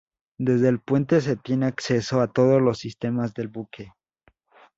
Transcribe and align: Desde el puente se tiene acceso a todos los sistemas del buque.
Desde 0.39 0.67
el 0.67 0.79
puente 0.79 1.21
se 1.21 1.35
tiene 1.37 1.67
acceso 1.67 2.21
a 2.21 2.27
todos 2.33 2.59
los 2.59 2.79
sistemas 2.79 3.35
del 3.35 3.49
buque. 3.49 3.91